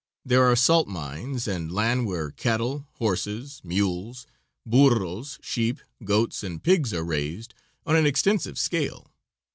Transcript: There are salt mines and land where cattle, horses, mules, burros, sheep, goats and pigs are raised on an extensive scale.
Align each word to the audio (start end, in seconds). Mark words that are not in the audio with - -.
There 0.25 0.43
are 0.51 0.55
salt 0.55 0.87
mines 0.87 1.47
and 1.47 1.71
land 1.71 2.07
where 2.07 2.31
cattle, 2.31 2.87
horses, 2.93 3.61
mules, 3.63 4.25
burros, 4.65 5.37
sheep, 5.43 5.79
goats 6.03 6.41
and 6.41 6.63
pigs 6.63 6.91
are 6.91 7.03
raised 7.05 7.53
on 7.85 7.95
an 7.95 8.07
extensive 8.07 8.57
scale. 8.57 9.11